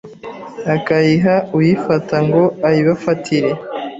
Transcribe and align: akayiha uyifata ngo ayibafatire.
akayiha 0.75 1.35
uyifata 1.57 2.15
ngo 2.27 2.43
ayibafatire. 2.67 3.51